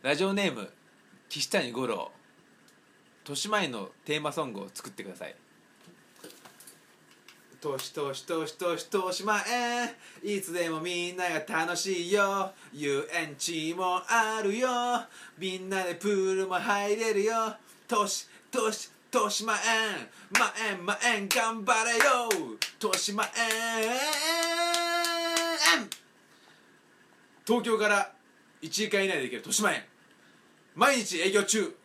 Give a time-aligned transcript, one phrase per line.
[0.00, 0.70] ラジオネーム
[1.28, 2.12] 岸谷五郎。
[3.24, 5.34] 豊島園のテーマソングを作ってください。
[7.60, 12.52] としとしとしとしとしまえいつでもみんなが楽しいよ。
[12.72, 14.68] 遊園地もあるよ。
[15.36, 17.56] みんなでプールも入れるよ。
[17.88, 19.58] としとしとしまえん。
[20.38, 22.04] まえんまえん頑張れよ。
[22.78, 23.28] としまえ
[25.80, 25.90] ん。
[27.44, 28.12] 東京から
[28.62, 29.84] 1時間以内で行ける豊島園。
[30.74, 31.76] 毎日営業中。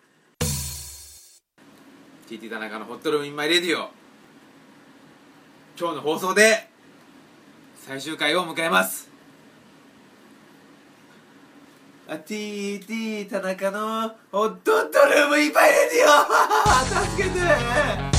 [2.27, 3.91] TT 田中のホットルームインマイレディオ。
[5.79, 6.67] 今日の放送で
[7.75, 9.09] 最終回を迎えます。
[12.07, 17.07] あ TT 田中のホットルームインマイレディオ。
[17.07, 18.12] 助けて。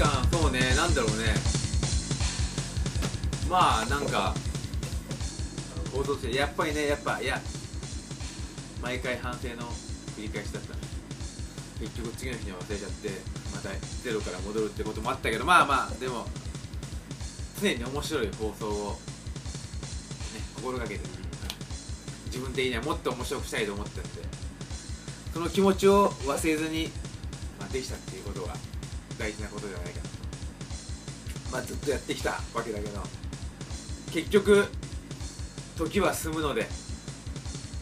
[0.00, 1.34] 成感そうねなんだろうね
[3.50, 4.34] まあなんか
[5.92, 7.40] 報道してやっぱりねやっぱいや
[8.82, 9.68] 毎回反省の
[10.16, 10.74] 繰り返しだった
[11.80, 13.08] 結局次の日に忘れちゃって
[13.52, 13.68] また
[14.02, 16.26] ゼロから戻るってこともあったけどまあまあでも
[17.60, 18.96] 常に面白い放送をね
[20.56, 21.00] 心がけて
[22.26, 24.22] 自分的にはもっと面白くしたいと思ってるんで
[25.34, 26.90] その気持ちを忘れずに、
[27.58, 28.54] まあ、できたっていうことが
[29.20, 30.08] 大事なことではないかな
[31.52, 33.00] まあずっとやってきたわけだけど。
[34.12, 34.66] 結局
[35.76, 36.66] 時は進むので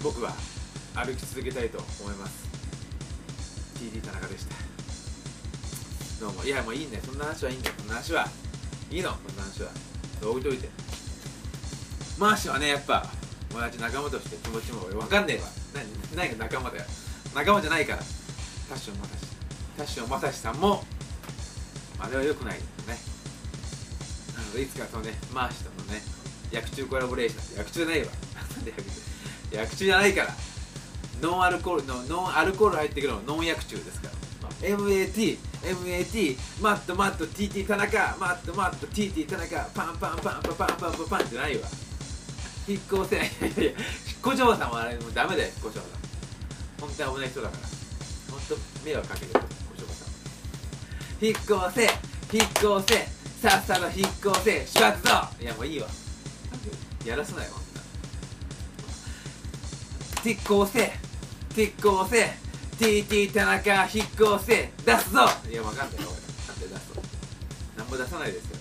[0.03, 0.33] 僕は
[0.95, 2.49] 歩き続けたいと思います。
[3.77, 4.55] TD 田中でした。
[6.21, 6.45] どうも。
[6.45, 7.03] いやもういいんだよ。
[7.07, 8.29] そんな話はいいんだそんな話は
[8.91, 9.11] いいの。
[9.11, 9.71] そんな話は。
[10.31, 10.69] 置いといて。
[12.19, 13.07] マーシはねやっぱ
[13.53, 15.49] 同じ仲間として気持ちも俺分かんねえわ。
[15.75, 16.85] 何何が仲間だよ。
[17.35, 17.99] 仲間じゃないから。
[18.69, 19.27] タッションまさし
[19.77, 20.85] タッションまさしさんも
[21.99, 22.99] あれは良くないですね。
[24.37, 26.01] なのでいつかそのねマーシとのね
[26.53, 28.07] 薬中コラボレーション薬中ないわ
[29.51, 30.37] 薬 中じゃないから
[31.21, 34.19] ノンアルコールのノンアルコール入ってくるのノン薬中ですから。
[34.63, 41.69] MAT MAT マットマット TT 田中マットマット TT 田中パンパンパンパンパンパンパンパンじゃないわ
[42.67, 43.73] 引っ越せないやいや
[44.07, 45.91] 彦城さんはあれもうダメだよ彦城さん
[46.81, 47.63] 本当に危ない人だから
[48.33, 49.45] 本当迷惑かけてる
[51.21, 51.83] 引っ越せ
[52.33, 52.49] 引っ
[52.81, 53.09] 越せ
[53.43, 55.15] さっさと引っ越せしばくぞ。
[55.41, 55.89] いやもういいわ。
[57.05, 57.81] やらすなよほんな
[60.25, 60.93] 引っ越せ
[61.61, 62.49] 引っ越せ
[62.79, 65.21] TT 田中引っ越せ出すぞ。
[65.51, 66.11] いやわかんないよ。
[66.11, 67.03] 俺なんで出すの？
[67.77, 68.57] 何も出さないですよ。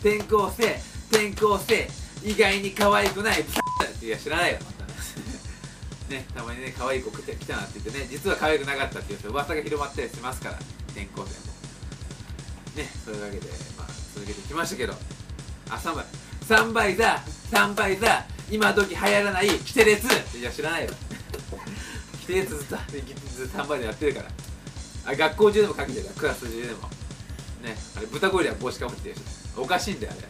[0.00, 0.80] 転校生
[1.10, 1.88] 転校生
[2.24, 3.44] 意外に可愛くない。
[4.02, 4.58] いや知らないよ。
[6.10, 10.58] ねたまにね可愛い子来て来たなって言ってね実は可愛くなかったっていう噂が広まったりしますから。
[10.96, 11.52] 転校生も
[12.76, 13.46] ねそういうわけで
[13.76, 14.94] まあ続けてきましたけど。
[15.68, 16.08] 朝まで
[16.46, 17.50] サンバイザー。
[17.50, 20.06] サンバイザ今時流行らないキテレツ
[20.38, 20.90] いや知らないよ。
[22.20, 22.76] キテレツずっと
[23.34, 24.30] ずっとサンバイザーやってるから。
[25.06, 26.88] あ学校中でもかけてたクラス中でも。
[27.62, 30.20] ねあれ豚ゴリラ帽子かぶってる人おかしいんだよあ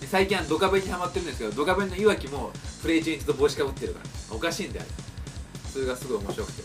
[0.00, 0.06] れ。
[0.06, 2.52] 最近はドカベンにハマってるんですけどドカベンのいわきも
[2.82, 4.36] プレイ中にずっと帽子かぶってるから。
[4.36, 4.88] おかしいんだよあ
[5.66, 5.70] れ。
[5.70, 6.62] それがすごい面白くて。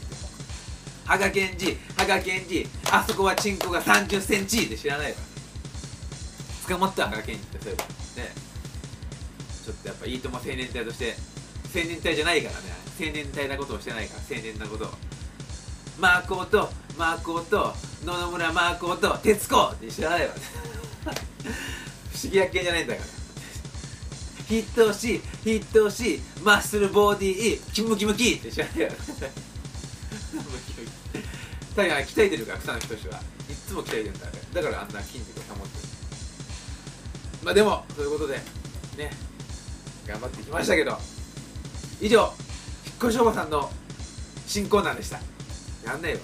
[1.10, 4.70] 羽賀健二羽賀健二あそこはチンコが3 0センチ。
[4.70, 5.18] で知らないわ
[6.68, 7.90] 捕まった羽賀健二ってそういえばね。
[9.66, 11.16] ちょっとやっぱいいとも青年隊として
[11.76, 12.62] 青年隊じゃないからね。
[13.00, 14.90] 青年隊なことをしてないから青年なことを。
[16.00, 17.74] マーコーとマーコーと
[18.06, 19.56] 野々村マーコーと徹子！
[19.56, 20.34] って知らないわ。
[22.14, 23.08] 不思議発見じゃないんだから。
[24.48, 28.34] ヒットしヒットしマッスルボディーキムキムキ！
[28.34, 28.92] って知らないわ。
[31.84, 33.20] 鍛え鍛えてるから草野仁は。
[33.50, 35.88] いっつも鍛えてるんだだからあんな筋肉を保ってる。
[37.44, 38.36] まあでもそういうことで
[38.98, 39.12] ね。
[40.08, 40.98] 頑張ってきましたけど。
[42.02, 42.20] 以上
[42.86, 43.70] 引っ越しおばさんの
[44.48, 45.20] 新コーナーでした。
[45.86, 46.20] やんないよ。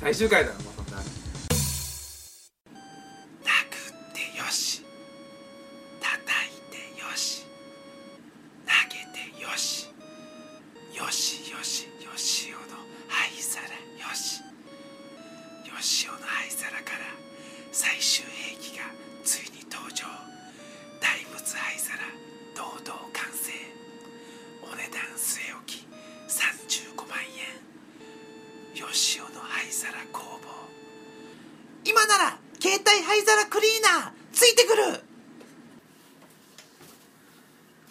[0.00, 0.71] 最終回だろ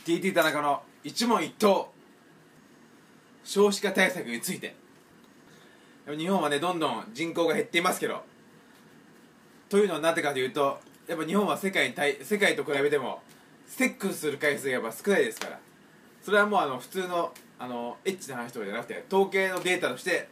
[0.06, 1.92] TT 田中の一問一答。
[3.44, 4.76] 少子化対策について。
[6.08, 8.24] 日本はねどんどん人口が減っていますけど。
[9.70, 13.22] というのはなぜかというとやっぱ日本は世界に対世界と比べても
[13.68, 15.60] セックスする回数がやっぱ少ないですから。
[16.22, 20.30] それはもうあの普通のあのエッチな話とかじゃなくて統計のデータとして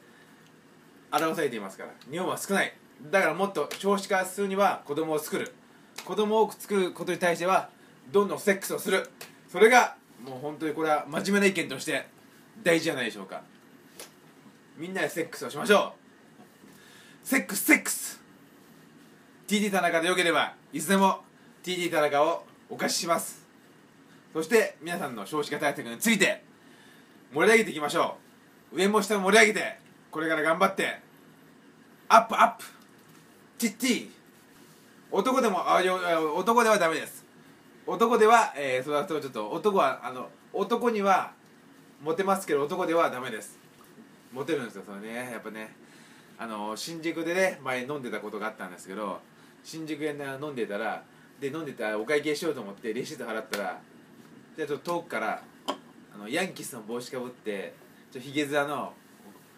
[1.11, 1.91] 表されていますから。
[2.09, 2.73] 日本は少ない。
[3.11, 5.53] だからもっと少子化するには子供を作る。
[6.05, 7.69] 子供を多く作ることに対しては
[8.11, 9.09] どんどんセックスをする。
[9.51, 12.07] それがもう本当にこれは真面目な意見として
[12.63, 13.41] 大事じゃないでしょうか。
[14.77, 15.93] みんなでセックスをしましょ
[17.23, 17.27] う。
[17.27, 18.19] セックスセックス。
[19.47, 21.23] TT 田中でよければいつでも
[21.63, 23.47] TT 田中をお貸しします。
[24.33, 26.43] そして皆さんの少子化対策について
[27.33, 28.17] 盛り上げていきましょ
[28.71, 28.77] う。
[28.77, 29.79] 上も下も盛り上げて
[30.11, 30.99] これから頑張って
[32.07, 32.65] アップアップ。
[33.57, 34.09] TT
[35.11, 35.99] 男でもあよ
[36.35, 37.25] 男ではダメです。
[37.89, 41.31] 男では、えー、それはちょっと男はあの男には
[42.03, 43.57] モテますけど男ではダメです。
[44.31, 45.31] モテるんですよそれね。
[45.31, 45.75] やっぱね。
[46.37, 49.19] あの新宿でね前飲んでたことがあったんですけど
[49.63, 51.03] 新宿で、ね、飲んでたら
[51.41, 53.81] で飲んでたらお会計しようと思ってレシート払ったら
[54.55, 55.41] でちょっと遠くから
[56.13, 57.73] あのヤンキースの帽子かぶって
[58.11, 58.93] ちょっとひげ面の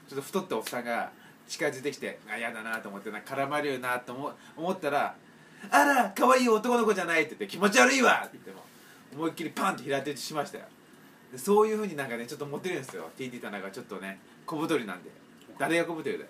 [0.07, 1.11] ちょっと太ったおっさんが
[1.47, 5.15] 近づいてきてあ嫌だなと思ってな絡まれるなと思思ったら
[5.69, 8.65] 「あら可愛い男の子じゃない」って言って「気持ち悪いわ!」って言っても
[9.13, 10.65] 思いっきりパンって平手打ちしましたよ。
[11.31, 13.09] でそういうふうになんかねちょっとモテるんですよ。
[13.17, 15.09] TT 田中ちょっとね小太りなんで。
[15.57, 16.29] 誰が小太りだよ。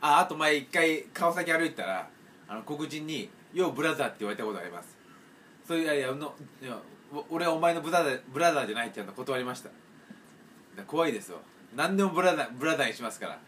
[0.00, 2.08] ああと前一回川崎歩いたら
[2.46, 4.96] あの黒人に「ようブラザー」って言われたことあります。
[5.66, 6.78] そういういやいやのいや
[7.28, 9.70] 俺はお前のブラザーブラザーじゃないって言うの断りました。
[10.86, 11.40] 怖いですよ。
[11.74, 13.38] 何でもブラザーブラザーにしますから。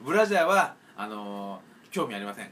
[0.00, 2.50] ブラジャーはあのー興味ありません。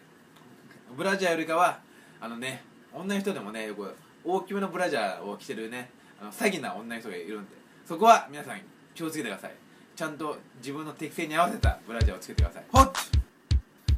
[0.96, 1.81] ブラジャーよりかは
[2.20, 3.94] あのね女の人でもねよく
[4.25, 7.50] 大きめのブラジャーを着てるねあの詐欺な女の人がいるんで
[7.85, 8.61] そこは皆さん
[8.94, 9.52] 気をつけてください。
[9.96, 12.64] ちゃんと自分の適性に合わせたブラジャーをつけてください。
[12.73, 13.00] ホット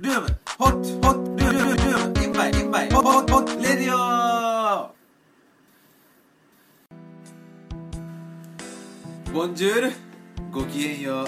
[0.01, 0.27] ルーム
[0.59, 3.97] ホットホットルームルームルームインバイインバイホッホッホッレディオ
[9.33, 9.93] ボンジュール
[10.51, 11.27] ごきげんよう。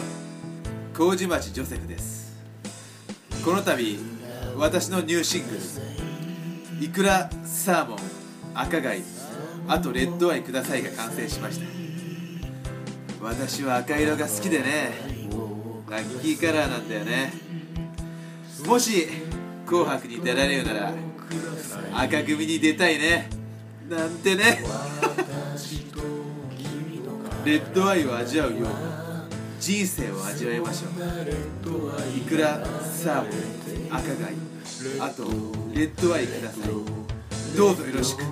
[0.95, 2.37] 麹町ジョセフです。
[3.45, 3.99] この度
[4.59, 5.61] 私のニューシングル
[6.85, 7.99] 「いくらサーモン
[8.55, 9.03] 赤貝
[9.69, 11.67] あとレッドアイください」が完成しました。
[13.23, 15.19] 私は赤色が好きでね。
[15.89, 17.33] ラッキーカラーなんだよね。
[18.67, 19.09] もし
[19.65, 20.93] 「紅白」に出られるなら
[21.95, 23.31] 赤組に出たいね。
[23.89, 24.65] なんてね。
[27.45, 28.61] レッドアイを味わうよう。
[28.61, 28.67] に
[29.61, 32.19] 人生を味わいましょう。
[32.19, 33.59] いくらサーモン
[33.91, 34.48] 赤貝
[35.01, 35.25] あと
[35.75, 36.63] レッドアイください
[37.57, 38.23] どうぞよろしく。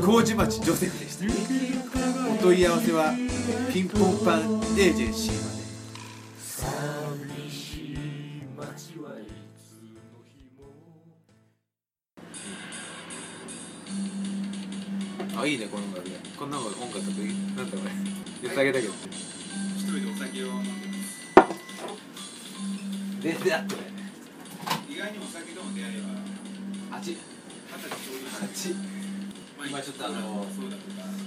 [0.00, 1.24] 麹町ジョセフでした
[2.32, 3.14] お問い合わせは
[3.72, 5.32] ピンポンパンエージェンシー
[8.56, 8.64] ま
[15.26, 16.98] であいいねこの音楽ねこんな音楽音楽
[17.56, 17.90] なんだこれ。
[18.42, 18.92] 言ってあげたけど。
[19.76, 20.70] 一人でお酒を飲んで
[23.20, 23.91] 全然合ってない
[25.02, 26.14] 外にお酒との出会いは
[26.92, 27.22] あっち二十
[27.90, 30.46] 歳ちょうどあ今ちょっとあの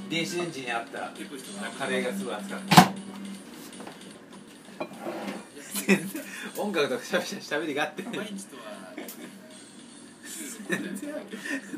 [0.10, 1.12] 電子レンジにあった
[1.78, 2.76] カレーがすごい熱かった。
[5.86, 6.24] 全然
[6.58, 8.04] 音楽とかしゃべしゃべりがあって。
[8.04, 8.64] 毎日とは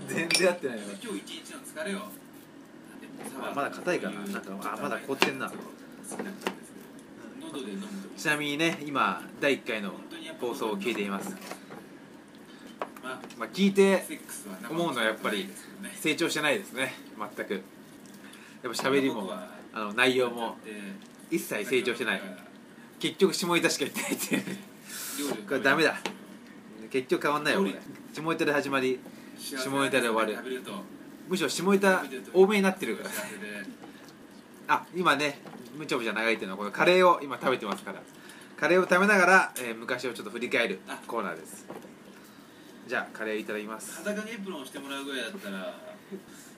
[0.07, 0.83] 全然合ってないよ。
[1.03, 4.19] 今日一日の疲れをあまだ硬いかな。
[4.21, 5.51] なんかあまだ凍ってんな。
[8.17, 9.93] ちなみにね今第1回の
[10.39, 11.35] 放送を聞いています
[13.07, 14.03] まあまあ聞いて
[14.69, 15.47] 思うのはやっぱり
[15.95, 16.93] 成長してないですね。
[17.17, 17.53] 全く。
[17.53, 17.61] やっ
[18.63, 19.31] ぱ喋りも
[19.73, 20.57] あの内容も
[21.31, 22.21] 一切成長してない。
[22.99, 25.43] 結局下ネタしか言ってないっていう。
[25.47, 25.95] これダメだ。
[26.89, 27.75] 結局変わんないよこれ。
[28.13, 28.99] 下ネタで始まり
[29.39, 30.37] 下ネタで終わる。
[31.29, 34.75] むしろ下ネタ多めになってるから。
[34.75, 35.39] あ今ね
[35.77, 38.01] むちゃむちゃ長いっていうのはこのカレーを今食べてますから。
[38.57, 41.67] カレーを食べながら、えー昔をちょっと振り返るコーナーです
[42.87, 43.97] じゃあカレーいただきます。
[43.97, 45.73] 裸にエプロンをしてもらうぐらいだったら。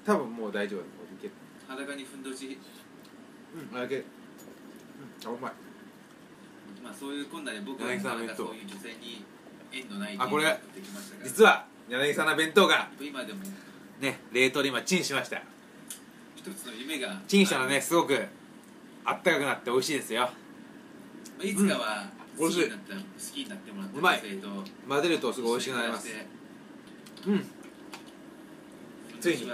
[0.06, 1.16] 多分もう大丈夫だもう。
[1.16, 1.34] いける
[1.68, 2.58] 裸にふんどし。
[3.72, 4.04] うんあだけうん
[5.26, 5.52] あうまい。
[6.84, 9.26] まあそういうこんなで僕は柳さんかそういう女性に
[9.74, 10.44] 縁のないあこれ。
[10.44, 11.28] 人生を送ってきましたから。
[11.30, 13.40] 実は柳さんの弁当が今でも。
[14.00, 15.42] ね冷凍で今チンしました。
[16.36, 17.20] 一つの夢が。
[17.28, 18.16] チンしたらねすごく
[19.04, 20.30] あったかくなって美味しいですよ。
[21.42, 23.02] いつかはうん好きになった好
[23.34, 24.22] きになってもらったうまい。
[24.88, 26.08] 混ぜるとすごい美味しくなります。
[27.28, 27.46] うん。
[29.20, 29.52] ついに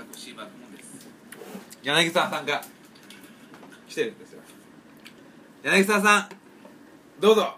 [1.81, 2.61] 柳沢さんが
[3.87, 4.41] 来てるんですよ。
[5.63, 6.29] 柳沢さん
[7.19, 7.55] どうぞ。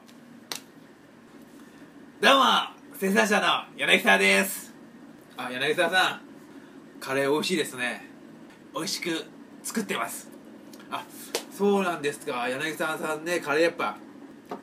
[2.21, 2.43] どうも
[2.97, 4.73] 生産者の柳沢です。
[5.35, 6.21] あ柳沢さん
[7.01, 8.09] カレー美味しいですね。
[8.73, 9.25] 美味しく
[9.61, 10.29] 作ってます。
[10.89, 11.03] あ
[11.51, 12.47] そうなんですか。
[12.47, 13.97] 柳沢さんねカレーやっぱ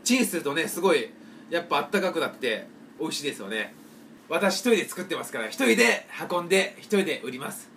[0.03, 1.11] チンするとねすごい
[1.51, 2.67] やっぱあったかくなって
[3.01, 3.75] 美味しいですよね。
[4.29, 7.71] 私一人で作ってますから一人で運んで一人で売ります。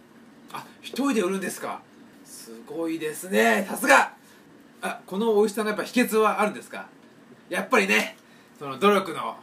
[0.53, 1.81] あ一人で売るんですか。
[2.23, 3.65] すごいですね。
[3.67, 4.13] さすが。
[4.81, 6.87] あこの美味しさのやっぱ秘訣はあるんですか。
[7.49, 8.15] やっぱりね
[8.59, 9.37] その努力の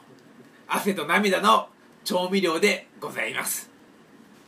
[0.67, 1.69] 汗と涙の
[2.05, 3.71] 調味料でございます。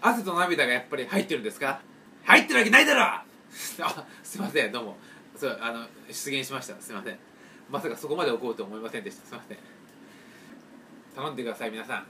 [0.00, 1.80] 汗と涙がやっぱり入ってるんですか。
[2.24, 3.02] 入ってるわけないだろ。
[3.02, 3.24] あ
[4.22, 4.72] すいません。
[4.72, 4.96] どうも。
[5.36, 6.74] そうあの出現しました。
[6.80, 7.18] すいません。
[7.70, 9.26] まさかそこまで怒ると思いませんでした。
[9.26, 9.58] すいません。
[11.14, 12.06] 頼んでください皆さん。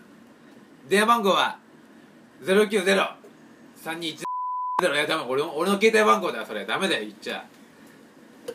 [0.89, 1.59] 電話番号は
[2.43, 4.27] 090-321-0
[4.95, 6.67] いやダメ俺の俺の携帯番号だそれ。
[6.67, 7.47] ダメだよ言っちゃ。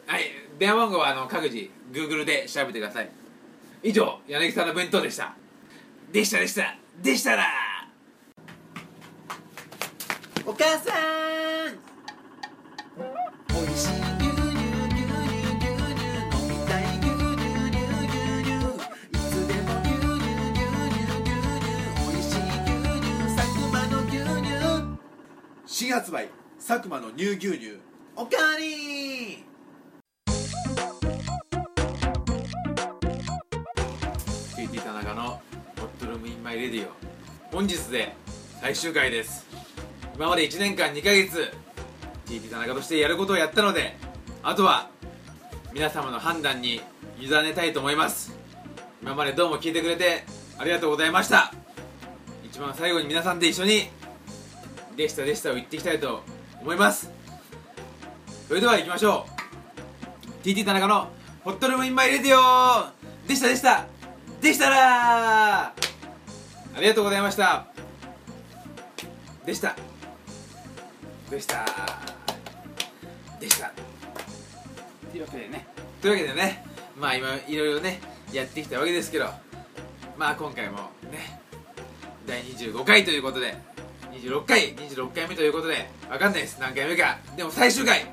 [0.06, 0.24] はい
[0.60, 3.10] 電話番号はあの各自 Google で調べてください。
[3.84, 5.34] 以上柳さんの弁当でした。
[6.12, 6.76] でしたでした。
[7.02, 7.46] でしたら。
[10.46, 10.92] お母さ
[11.72, 11.91] ん。
[25.82, 27.80] 新発売佐久間の乳牛乳。
[28.16, 29.44] おかわり
[34.56, 35.42] TT 田中の
[35.76, 36.92] 「ホットルームインマイレディオ」
[37.52, 38.16] 本日で
[38.62, 39.48] 最終回です。
[40.16, 41.52] 今まで1年間2ヶ月
[42.28, 43.98] TT 田中としてやることをやったので
[44.44, 44.88] あとは
[45.74, 46.80] 皆様の判断に
[47.20, 48.32] 委ねたいと思います。
[49.02, 50.26] 今までどうも聞いてくれて
[50.60, 51.52] ありがとうございました。
[52.46, 53.90] 一番最後に皆さんで一緒に
[54.96, 56.24] 「でしたでした」を言っていきたいと
[56.62, 57.10] 思います。
[58.48, 60.46] それでは行きましょう。
[60.46, 61.10] TT 田中の
[61.44, 62.88] 「ホットルームインマイレディオ」
[63.28, 63.86] でしたでした。
[64.42, 65.74] でしたらあ
[66.80, 67.68] りがとうございました。
[69.46, 69.76] でした。
[71.30, 71.66] でした。
[73.40, 73.72] でした。
[75.12, 75.68] というわけでね。
[76.02, 76.66] というわけでね
[76.98, 78.02] まあ今いろいろね
[78.34, 79.30] やってきたわけですけど
[80.18, 80.78] まあ今回も
[81.12, 81.40] ね
[82.26, 83.56] 第25回ということで
[84.12, 86.60] 26回26回目ということでわかんないです。
[86.60, 87.18] 何回目か。
[87.36, 88.06] でも最終回。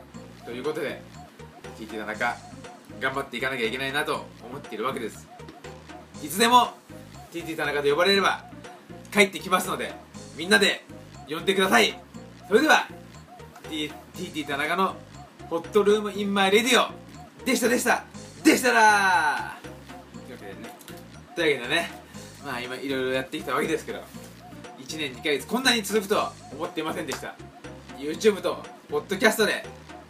[0.44, 1.02] ということで
[1.78, 2.36] TT 田中
[3.00, 5.28] 頑張っていかなきゃいけないなと思っているわけです。
[6.22, 6.72] いつでも
[7.32, 8.44] TT 田中と呼ばれれば
[9.12, 9.92] 帰ってきますので
[10.36, 10.84] みんなで
[11.28, 11.98] 呼んでください。
[12.46, 12.88] それでは
[13.68, 14.96] TT 田中の
[15.50, 16.88] ホットルームインマイレディオ
[17.44, 18.04] でしたでした。
[18.44, 19.58] でしたら
[20.14, 20.74] というわけでね。
[21.34, 21.90] というわけでね。
[22.44, 24.00] まあ今いろいろやってきたわけですけど。
[24.88, 27.35] 1年2ヶ月こんなに続くとは思っていませんでした。
[27.99, 29.66] YouTube とポッドキャストで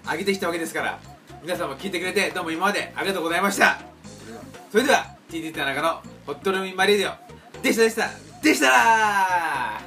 [0.08, 1.00] 上げてきたわけですから
[1.42, 3.80] 皆さんも聞いてくれてどうも今までありがとうございました。
[4.70, 9.80] それでは TT 田中のホットルームインマイレディオでしたでしたでしたら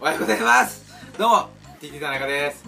[0.00, 0.84] おはようございます。
[1.16, 1.48] どうも
[1.80, 2.64] TT 田中です。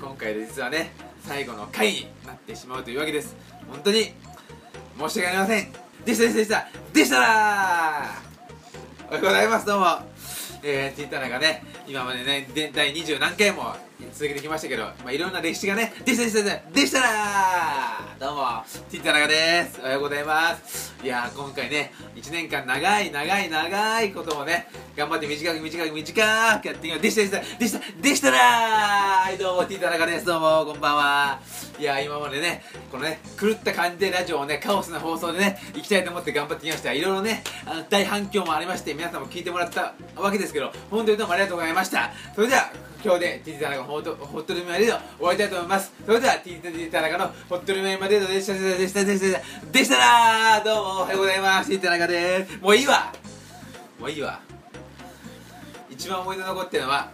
[0.00, 0.92] 今回で実はね
[1.24, 3.34] 最後の回になってしまうというわけです。
[3.68, 4.12] 本当に
[4.96, 5.72] 申し訳ありません。
[6.04, 8.27] でしたでしたでしたでしたら
[9.10, 9.64] おはようございます。
[9.64, 9.86] どうも。
[10.62, 13.74] えー、TT 田中ね今までね全体20何回も
[14.12, 16.70] 続けてきましたけど、まあ、いろんな歴史がねでしたでしたでした。
[16.70, 17.08] でしたら
[18.18, 18.42] どうも
[18.90, 19.80] TT 田中です。
[19.80, 20.94] おはようございます。
[21.02, 30.24] いやー今回ね1年間長い長い長いことをね頑張って短く短く短くやってきまでしたでしたでしたでしたらはいどうも TT 田中です。
[30.24, 31.40] どうもこんばんは。
[31.78, 36.92] いやー今までねこのね狂った感じでラジオをねカオスな放送でね行きたいと思って頑張ってきました。
[36.92, 42.12] いろいろねあの大反響もありまして皆さんも聞いてもらったわけですけど本当にどうもありがとうございました。
[42.34, 42.70] それでは
[43.04, 45.44] 今日で TT 田中ホットホットルームマレード終わりた。
[45.44, 48.54] いと思いますそれでは TT 田中のホットルームマレードでした。
[48.54, 49.04] でした。
[49.04, 49.40] でした。
[49.70, 49.98] でした。
[49.98, 53.12] らどうもおはようございます TT 田中ですもういいわ
[54.00, 54.40] もういいわ
[55.88, 57.10] 一番思い出残ってるのは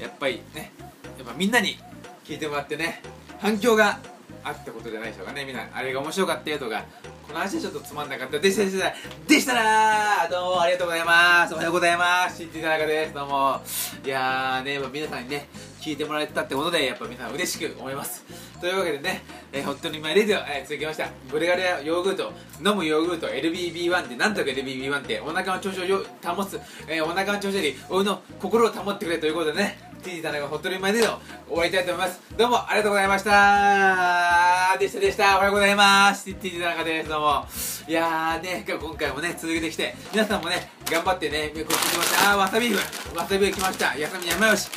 [0.00, 0.72] やっぱりね
[1.18, 1.76] やっぱみんなに
[2.24, 3.02] 聞いてもらってね
[3.38, 3.98] 反響が
[4.44, 4.72] あった。
[4.72, 6.50] ことじゃないでしょうかねみんなあれが面白かった。
[6.50, 6.84] よとか
[7.28, 8.94] この話はちょっとつまんなかったでしたでした
[9.28, 11.52] でしたらどうもありがとうございます。
[11.52, 13.60] おはようございます新人田中ですどうも
[14.02, 15.46] いやーねやっぱ皆さんにね
[15.78, 18.24] 聞いてもらえたってことでやっぱ皆さん嬉しく思います。
[18.62, 21.10] というわけでね、えー、ホットにマイレディオ、えー、続きました。
[21.30, 22.32] ブレガリアヨーグルト
[22.64, 26.58] 飲むヨーグルト LBB1 でなんとか LBB1 ってお腹の調子をよ保つ、
[26.88, 32.20] えー、お腹の調子よりお湯の心を保ってくれということでね T 田中ホットリーマイレディオ終わりたいと思います。
[32.36, 34.76] どうもありがとうございました。
[34.78, 35.36] でしたでした。
[35.36, 36.32] おはようございます。
[36.34, 37.08] T 田中です。
[37.08, 37.46] どうも。
[37.88, 42.32] いやーね今回もね続けてきて皆さんもね頑張ってねこっち来ました。
[42.32, 43.96] あーわさビーフわさビーフ来ました。
[43.96, 44.70] やさみ山吉。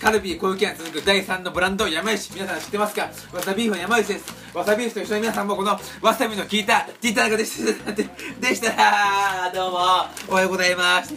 [0.00, 2.32] カルビー小雪が続く第3のブランド山吉。
[2.34, 3.10] 皆さん知ってますか？
[3.32, 4.41] わさビーフは山吉です。
[4.54, 8.04] わさび飯と一緒に皆さんもこのわさびの効いたティータナカでしたで
[8.54, 9.78] したどうも。
[10.28, 11.14] おはようございます。
[11.14, 11.16] い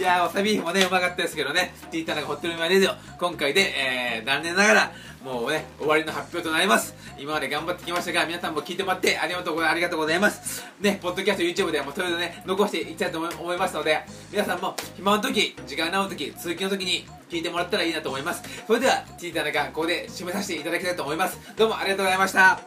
[0.00, 1.74] やーわさび飯もねうまかったですけどね。
[1.90, 3.72] ティータナカホテルマレディオ今回で、
[4.16, 4.92] えー、残念ながら
[5.24, 6.94] もうね終わりの発表となります。
[7.18, 10.64] 今まで頑張ってきましたが皆さんも聞いてもらってありがとうございありがとうございます。
[10.80, 18.42] ねポッドキャスト YouTube でもそれでね残していきたいと思いますので皆さんも暇の時時間の合う時通勤の時に聞いてもらったらいいなと思います。
[18.66, 21.38] それではティータナカここで締めさせていただきたいと思います。
[21.56, 22.60] どうもありがとうございますました。